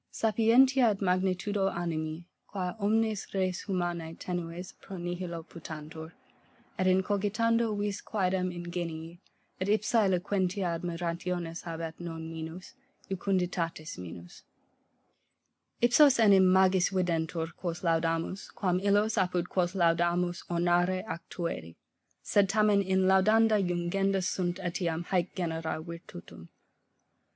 [0.11, 6.13] Sapientia et magnitude animi, qua omnes res humanae tenues et pro nihilo putantur,
[6.79, 9.19] et in cogitando vis quaedam ingenii,
[9.59, 12.73] et ipsa eloquentia admirationis habet non minus,
[13.11, 14.41] jucunditatis minus.
[15.81, 21.75] Ipsos enim magis videntur, quos laudamus, quam illos, apud quos laudamus ornare ac tueri:
[22.23, 26.47] sed tamen in laudenda jungenda sunt eliam haec genera virtutum.